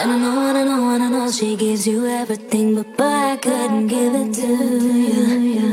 And 0.00 0.12
I 0.12 0.16
know, 0.16 0.48
and 0.48 0.56
I 0.56 0.64
know, 0.64 0.94
and 0.94 1.02
I 1.02 1.08
know 1.10 1.30
she 1.30 1.56
gives 1.56 1.86
you 1.86 2.06
everything, 2.06 2.74
but 2.74 2.96
boy, 2.96 3.04
I 3.04 3.36
couldn't 3.36 3.86
give 3.88 4.14
it 4.14 4.32
to 4.40 4.46
you. 4.46 5.66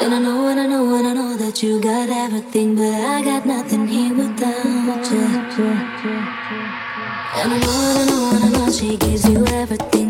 And 0.00 0.14
I 0.14 0.18
know, 0.18 0.48
and 0.48 0.60
I 0.60 0.66
know, 0.72 0.94
and 0.96 1.06
I 1.06 1.12
know 1.12 1.36
that 1.36 1.62
you 1.62 1.78
got 1.78 2.08
everything, 2.08 2.74
but 2.76 2.94
I 3.16 3.20
got 3.22 3.44
nothing 3.44 3.86
here 3.86 4.14
without 4.14 5.04
you. 5.12 5.24
And 7.40 7.52
I 7.52 7.58
know, 7.64 7.76
and 7.90 7.98
I 8.00 8.04
know, 8.10 8.32
and 8.34 8.44
I 8.44 8.48
know 8.56 8.72
she 8.72 8.96
gives 8.96 9.28
you 9.28 9.44
everything, 9.62 10.03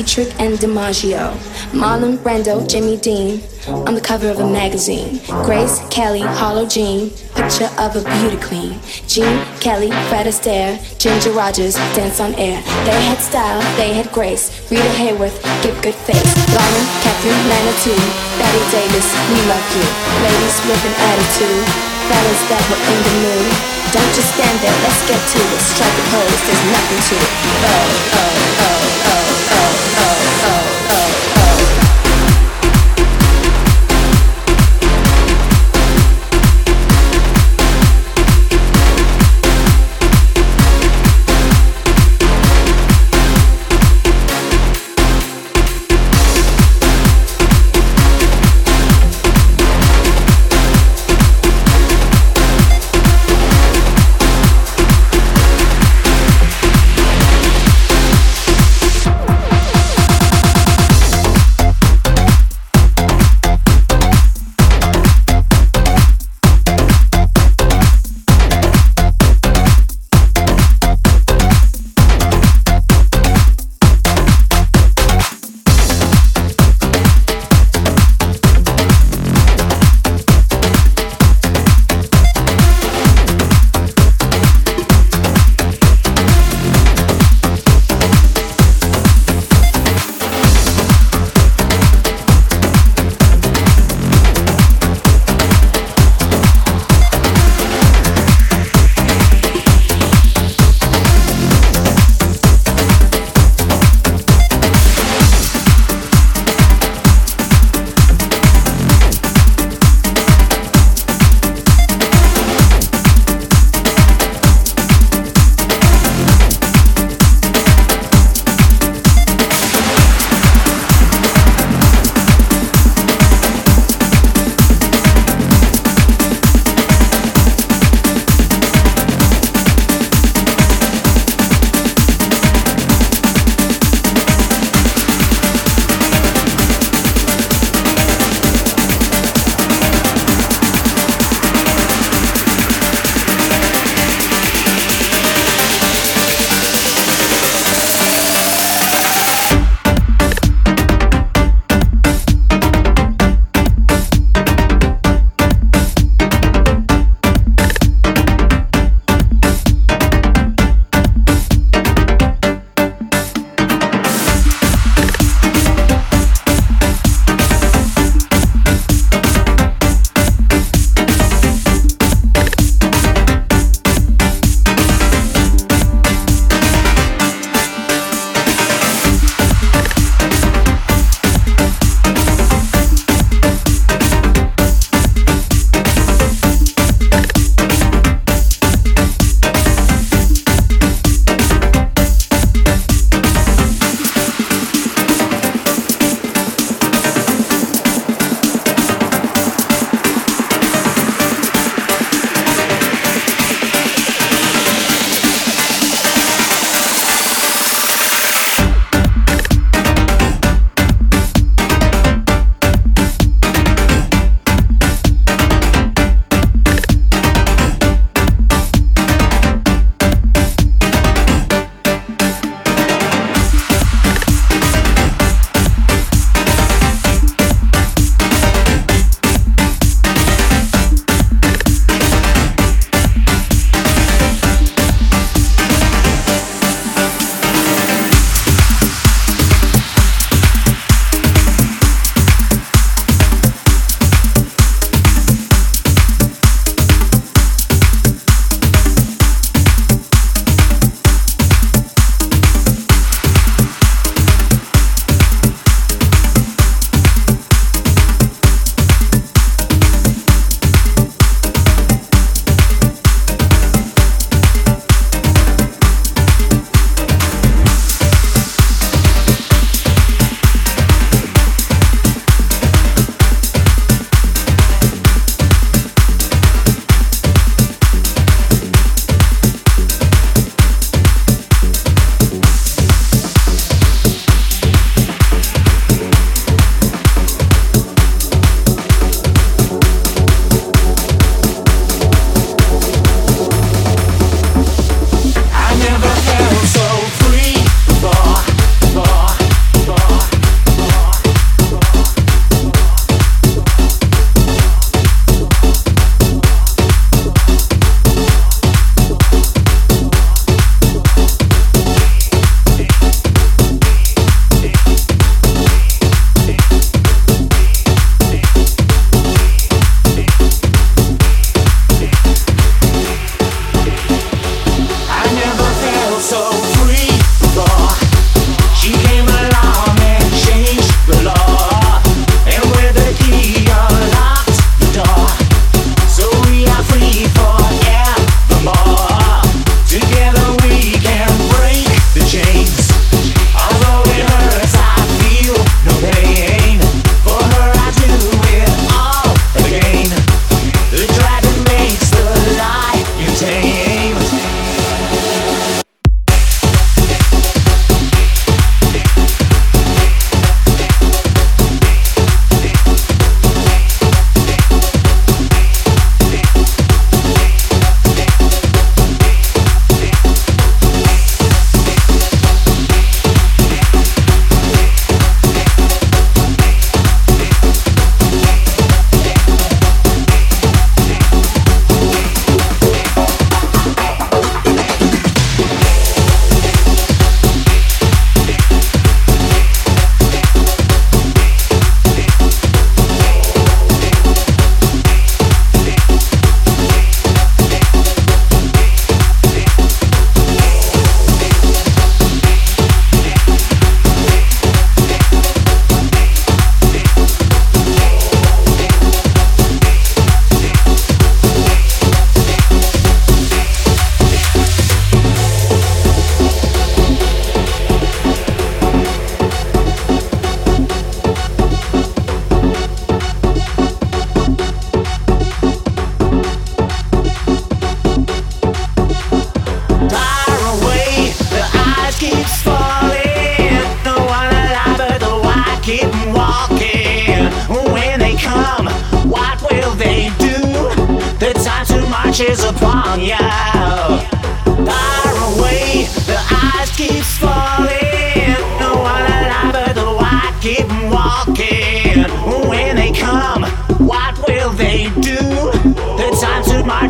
Dietrich 0.00 0.32
and 0.40 0.56
DiMaggio, 0.56 1.36
Marlon 1.76 2.16
Brando, 2.16 2.64
Jimmy 2.64 2.96
Dean, 2.96 3.44
on 3.84 3.92
the 3.92 4.00
cover 4.00 4.32
of 4.32 4.40
a 4.40 4.48
magazine. 4.48 5.20
Grace 5.44 5.76
Kelly, 5.92 6.24
Hollow 6.24 6.64
Jean, 6.64 7.12
picture 7.36 7.68
of 7.76 7.92
a 7.92 8.02
beauty 8.16 8.40
queen. 8.40 8.80
Jean 9.04 9.44
Kelly, 9.60 9.92
Fred 10.08 10.24
Astaire, 10.24 10.80
Ginger 10.96 11.36
Rogers, 11.36 11.76
dance 11.92 12.16
on 12.16 12.32
air. 12.40 12.56
They 12.88 12.96
had 13.12 13.20
style, 13.20 13.60
they 13.76 13.92
had 13.92 14.08
grace. 14.10 14.48
Rita 14.72 14.88
Hayworth, 14.96 15.36
give 15.60 15.76
good 15.84 16.00
face. 16.08 16.32
Lauren, 16.48 16.86
Catherine, 17.04 17.36
too. 17.84 18.00
Betty 18.40 18.62
Davis, 18.72 19.08
we 19.28 19.36
love 19.52 19.66
you. 19.76 19.84
Ladies 20.24 20.56
with 20.64 20.80
an 20.80 20.96
attitude, 20.96 21.68
fellas 22.08 22.40
that 22.48 22.64
were 22.72 22.82
in 22.88 22.98
the 23.04 23.14
mood. 23.20 23.52
Don't 23.92 24.12
just 24.16 24.32
stand 24.32 24.56
there, 24.64 24.72
let's 24.80 25.04
get 25.04 25.20
to 25.20 25.38
it. 25.44 25.60
Strike 25.60 25.92
a 25.92 26.04
pose, 26.08 26.40
there's 26.48 26.64
nothing 26.72 27.00
to 27.04 27.14
it. 27.20 27.32
Oh, 27.68 27.84
oh, 28.16 28.64
oh. 28.64 28.69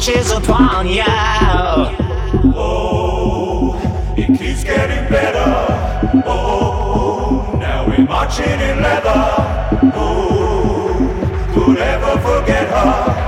marches 0.00 0.32
upon 0.32 0.86
you. 0.86 1.02
Oh, 2.56 4.14
it 4.16 4.28
keeps 4.38 4.64
getting 4.64 5.06
better. 5.10 6.22
Oh, 6.24 7.54
now 7.60 7.86
we're 7.86 8.06
marching 8.06 8.46
in 8.46 8.80
leather. 8.80 9.12
Oh, 9.94 11.52
could 11.52 11.76
ever 11.76 12.18
forget 12.18 12.66
her? 12.70 13.19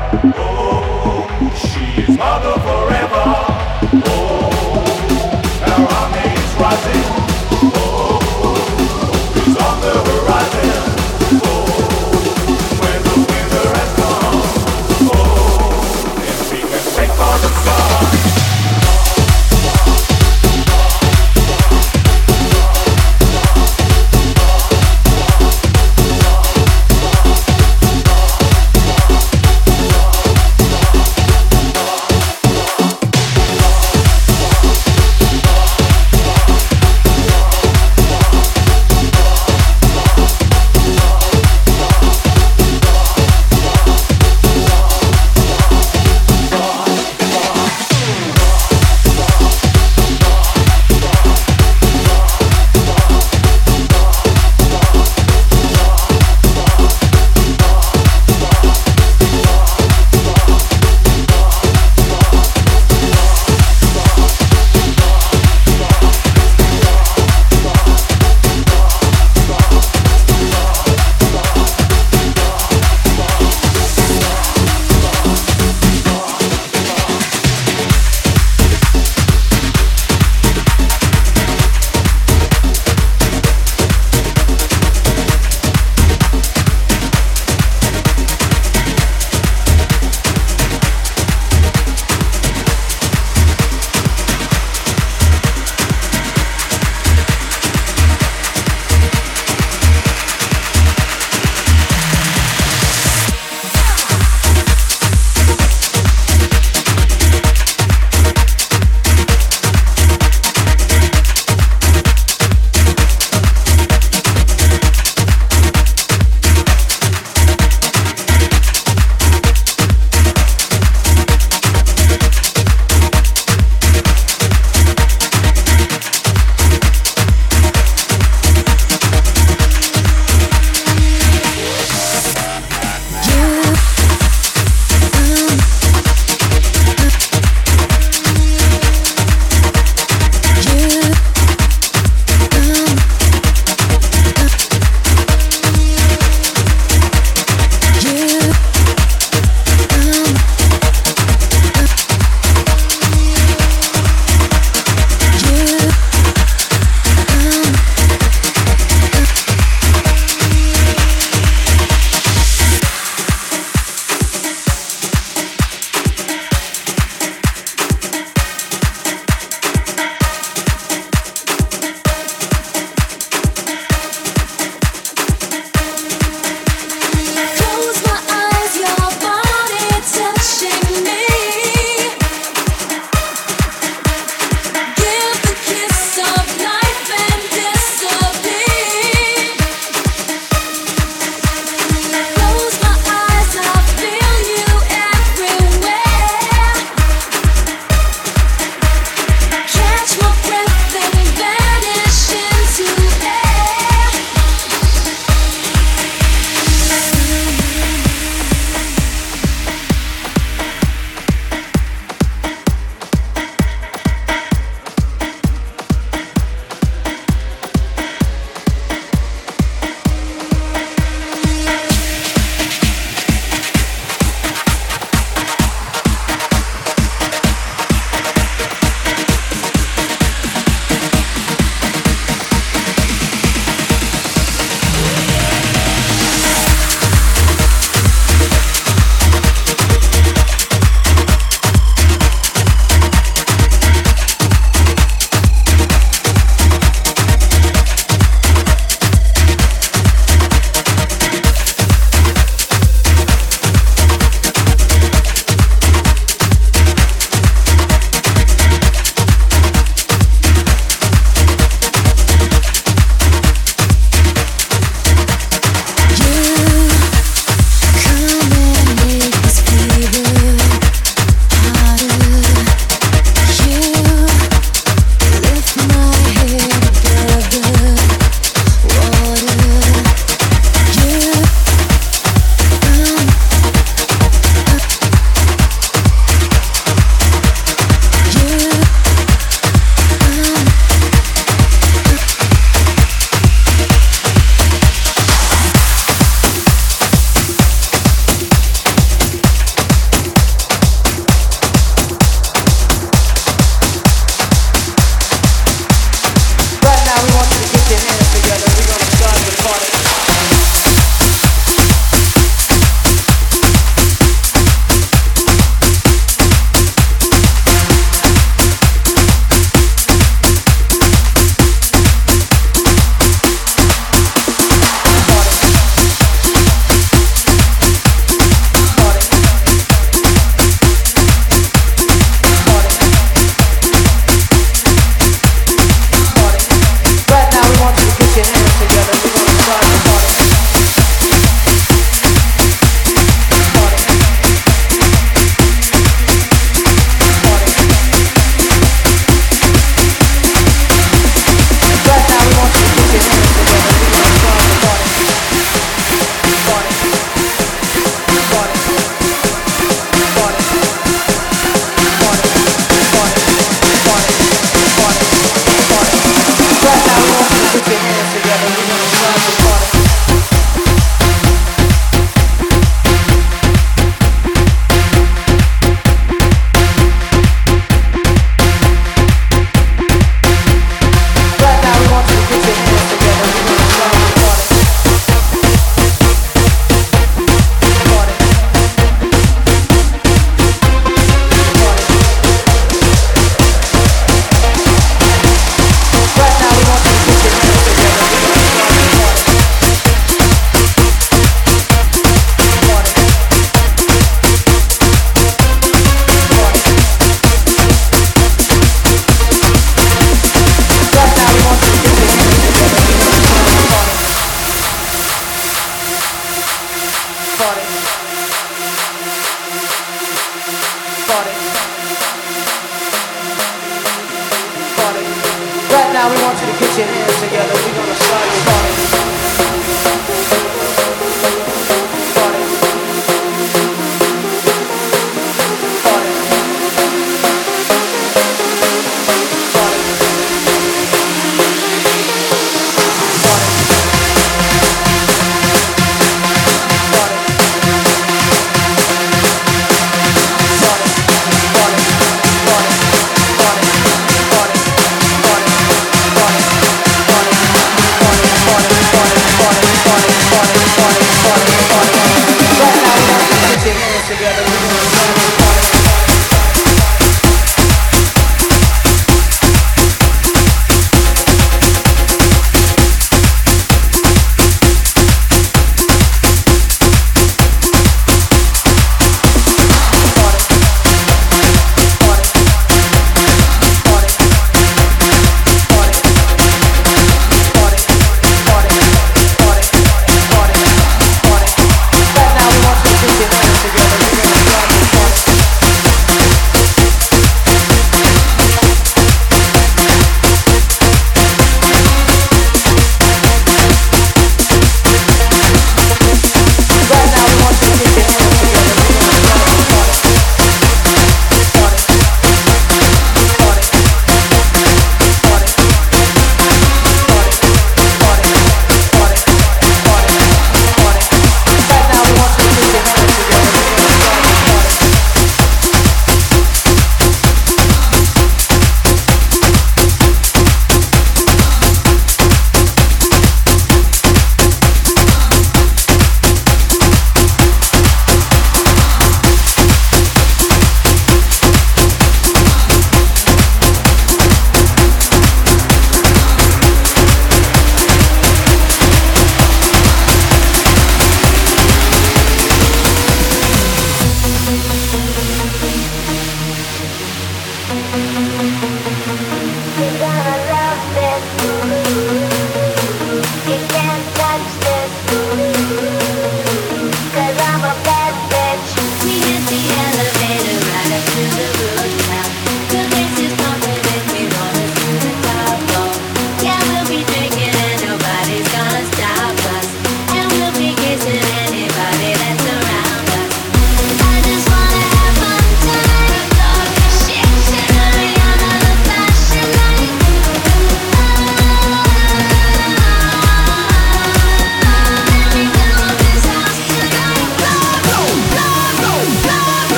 Now 426.22 426.30
we 426.30 426.40
want 426.44 426.54
you 426.60 426.66
to 426.66 426.78
get 426.78 426.98
your 426.98 427.06
hands 427.06 427.40
together. 427.40 427.74
We're 427.74 427.96
gonna 427.98 428.14
start 428.14 428.81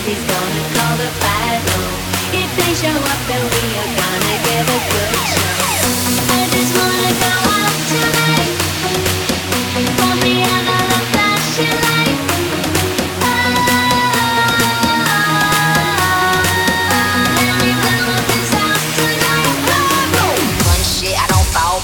cause 0.00 0.08
he's 0.08 0.24
gonna 0.24 0.64
call 0.76 0.96
the 0.96 1.08
fire 1.20 1.60
home. 1.60 1.98
If 2.32 2.50
they 2.56 2.72
show 2.74 2.96
up, 2.96 3.20
then 3.28 3.42
we 3.52 3.64
are 3.80 3.92
gonna 4.00 4.36
give 4.48 4.66
a 4.68 4.80
good 4.88 5.12
show. 5.28 5.52
I 6.30 6.48
just 6.48 6.72
wanna 6.76 7.12
go 7.20 7.32
out 7.60 7.76
tonight 7.90 8.54
from 9.96 10.18
and 10.20 10.40
end 10.40 10.68
of 10.68 10.84
the 10.92 11.00
flashing 11.12 11.76
light. 11.84 12.18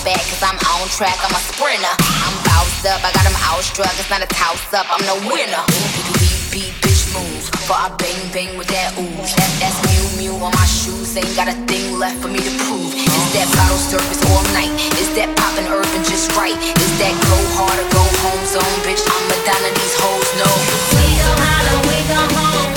Cause 0.06 0.42
I'm 0.42 0.56
on 0.56 0.88
track, 0.88 1.18
I'm 1.20 1.34
a 1.34 1.40
sprinter. 1.40 1.94
I'm 2.24 2.36
bounced 2.44 2.86
up, 2.86 3.02
I 3.02 3.10
got 3.12 3.24
them 3.24 3.34
outstruck. 3.50 3.98
It's 3.98 4.08
not 4.08 4.22
a 4.22 4.26
toss 4.26 4.72
up, 4.72 4.86
I'm 4.88 5.04
the 5.04 5.28
winner. 5.28 6.25
For 7.66 7.74
I 7.74 7.90
bang, 7.98 8.14
bang 8.30 8.56
with 8.56 8.70
that 8.70 8.94
ooze. 8.94 9.34
That, 9.34 9.50
that's 9.58 9.74
Miu 9.90 10.06
Miu 10.22 10.38
on 10.38 10.54
my 10.54 10.66
shoes. 10.70 11.18
Ain't 11.18 11.34
got 11.34 11.50
a 11.50 11.56
thing 11.66 11.98
left 11.98 12.22
for 12.22 12.30
me 12.30 12.38
to 12.38 12.52
prove. 12.62 12.94
Is 12.94 13.26
that 13.34 13.50
bottle 13.58 13.82
service 13.82 14.22
all 14.30 14.46
night? 14.54 14.70
Is 15.02 15.10
that 15.18 15.34
poppin' 15.34 15.66
urban 15.66 16.02
just 16.06 16.30
right? 16.38 16.54
Is 16.54 16.92
that 17.02 17.14
go 17.26 17.38
hard 17.58 17.74
or 17.74 17.88
go 17.90 18.06
home 18.22 18.44
zone? 18.46 18.76
Bitch, 18.86 19.02
I'm 19.02 19.22
Madonna, 19.26 19.70
these 19.82 19.96
hoes 19.98 20.30
know. 20.38 20.54
We 20.94 21.10
go 21.18 21.30
holler, 21.42 21.78
we 21.90 21.98
go 22.06 22.22
home, 22.38 22.75